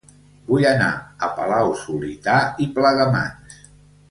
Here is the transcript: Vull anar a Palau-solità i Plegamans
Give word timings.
Vull 0.45 0.63
anar 0.69 0.87
a 1.27 1.29
Palau-solità 1.41 2.39
i 2.67 2.71
Plegamans 2.79 3.65